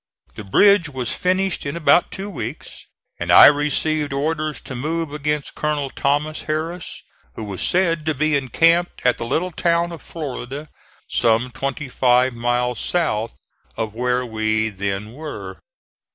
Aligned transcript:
The 0.33 0.43
bridge 0.43 0.89
was 0.89 1.13
finished 1.13 1.63
in 1.63 1.77
about 1.77 2.09
two 2.09 2.27
weeks, 2.27 2.87
and 3.19 3.29
I 3.31 3.45
received 3.45 4.13
orders 4.13 4.59
to 4.61 4.75
move 4.75 5.13
against 5.13 5.53
Colonel 5.53 5.91
Thomas 5.91 6.41
Harris, 6.49 7.03
who 7.35 7.43
was 7.43 7.61
said 7.61 8.03
to 8.07 8.15
be 8.15 8.35
encamped 8.35 9.03
at 9.05 9.19
the 9.19 9.25
little 9.27 9.51
town 9.51 9.91
of 9.91 10.01
Florida, 10.01 10.69
some 11.07 11.51
twenty 11.51 11.87
five 11.87 12.33
miles 12.33 12.79
south 12.79 13.33
of 13.77 13.93
where 13.93 14.25
we 14.25 14.69
then 14.69 15.13
were. 15.13 15.59